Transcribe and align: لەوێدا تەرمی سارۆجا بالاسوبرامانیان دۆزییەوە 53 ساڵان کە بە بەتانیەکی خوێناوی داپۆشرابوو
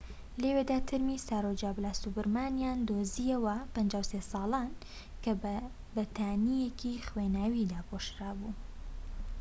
لەوێدا 0.43 0.77
تەرمی 0.89 1.23
سارۆجا 1.27 1.69
بالاسوبرامانیان 1.77 2.77
دۆزییەوە 2.87 3.57
53 3.75 4.31
ساڵان 4.31 4.69
کە 5.23 5.31
بە 5.41 5.55
بەتانیەکی 5.95 7.03
خوێناوی 7.07 7.69
داپۆشرابوو 7.71 8.53